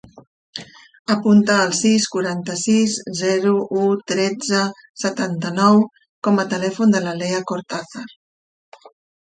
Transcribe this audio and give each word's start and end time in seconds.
Apunta 1.15 1.57
el 1.65 1.75
sis, 1.79 2.07
quaranta-sis, 2.15 2.95
zero, 3.19 3.53
u, 3.83 3.85
tretze, 4.13 4.63
setanta-nou 5.03 5.85
com 6.29 6.45
a 6.45 6.49
telèfon 6.57 6.99
de 6.99 7.07
la 7.07 7.17
Lea 7.23 7.47
Cortazar. 7.55 8.11